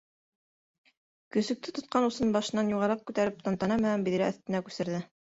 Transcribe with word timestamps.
Көсөктө 1.35 1.59
тотҡан 1.79 2.07
усын 2.07 2.33
башынан 2.37 2.71
юғарыраҡ 2.71 3.05
күтәреп 3.11 3.45
тантана 3.49 3.79
менән 3.83 4.07
биҙрә 4.09 4.31
өҫтөнә 4.35 4.63
күсерҙе. 4.73 5.05